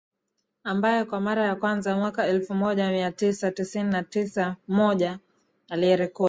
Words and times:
ambaye 0.63 1.05
kwa 1.05 1.19
mara 1.21 1.45
ya 1.45 1.55
kwanza 1.55 1.95
mwaka 1.95 2.27
elfu 2.27 2.53
moja 2.53 2.89
mia 2.91 3.11
tisa 3.11 3.51
tisini 3.51 3.89
na 4.29 4.55
moja 4.67 5.19
alirekodi 5.69 6.19